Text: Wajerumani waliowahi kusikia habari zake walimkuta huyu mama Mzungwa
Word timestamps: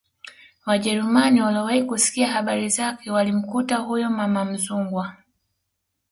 Wajerumani 0.65 1.41
waliowahi 1.41 1.83
kusikia 1.83 2.27
habari 2.31 2.69
zake 2.69 3.11
walimkuta 3.11 3.77
huyu 3.77 4.09
mama 4.09 4.45
Mzungwa 4.45 5.15